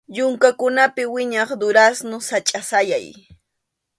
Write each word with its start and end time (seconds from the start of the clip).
Yunkakunapi 0.17 1.03
wiñaq 1.13 1.49
durazno 1.61 2.17
sachʼa 2.27 2.59
sayay. 2.69 3.05